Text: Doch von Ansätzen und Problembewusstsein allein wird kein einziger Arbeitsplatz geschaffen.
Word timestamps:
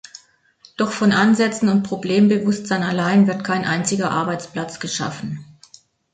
Doch 0.77 0.93
von 0.93 1.11
Ansätzen 1.11 1.69
und 1.69 1.83
Problembewusstsein 1.83 2.81
allein 2.81 3.27
wird 3.27 3.43
kein 3.43 3.65
einziger 3.65 4.09
Arbeitsplatz 4.09 4.79
geschaffen. 4.79 5.45